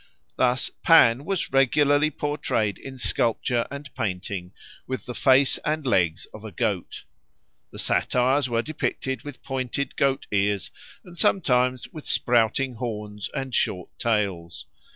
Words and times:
Thus, 0.35 0.71
Pan 0.81 1.25
was 1.25 1.53
regularly 1.53 2.09
portrayed 2.09 2.79
in 2.79 2.97
sculpture 2.97 3.67
and 3.69 3.93
painting 3.93 4.51
with 4.87 5.05
the 5.05 5.13
face 5.13 5.59
and 5.63 5.85
legs 5.85 6.25
of 6.33 6.43
a 6.43 6.51
goat. 6.51 7.03
The 7.69 7.77
Satyrs 7.77 8.49
were 8.49 8.63
depicted 8.63 9.21
with 9.21 9.43
pointed 9.43 9.95
goat 9.95 10.25
ears, 10.31 10.71
and 11.03 11.15
sometimes 11.15 11.87
with 11.89 12.07
sprouting 12.07 12.73
horns 12.77 13.29
and 13.35 13.53
short 13.53 13.89
tails. 13.99 14.65